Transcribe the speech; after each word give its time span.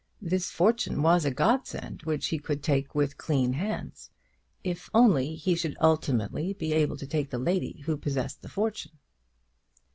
This 0.19 0.49
fortune 0.49 1.03
was 1.03 1.25
a 1.25 1.29
godsend 1.31 2.01
which 2.05 2.29
he 2.29 2.39
could 2.39 2.63
take 2.63 2.95
with 2.95 3.19
clean 3.19 3.53
hands; 3.53 4.09
if 4.63 4.89
only 4.95 5.35
he 5.35 5.53
should 5.53 5.77
ultimately 5.79 6.53
be 6.53 6.73
able 6.73 6.97
to 6.97 7.05
take 7.05 7.29
the 7.29 7.37
lady 7.37 7.81
who 7.85 7.97
possessed 7.97 8.41
the 8.41 8.49
fortune! 8.49 8.97